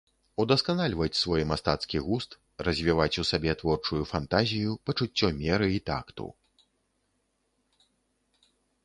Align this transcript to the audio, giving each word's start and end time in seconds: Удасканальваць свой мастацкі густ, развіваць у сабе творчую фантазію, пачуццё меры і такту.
Удасканальваць 0.43 1.17
свой 1.23 1.41
мастацкі 1.49 1.99
густ, 2.07 2.31
развіваць 2.67 3.19
у 3.23 3.25
сабе 3.31 3.51
творчую 3.61 4.01
фантазію, 4.13 4.69
пачуццё 4.91 5.29
меры 5.43 5.71
і 5.75 5.79
такту. 5.91 6.31